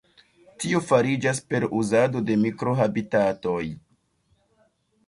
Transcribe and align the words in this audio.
Tio 0.63 0.79
fariĝas 0.87 1.41
per 1.51 1.67
uzado 1.81 2.25
de 2.31 2.39
mikro-habitatoj. 2.47 3.65